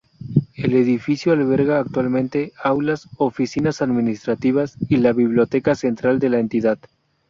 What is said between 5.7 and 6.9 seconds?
Central de la entidad.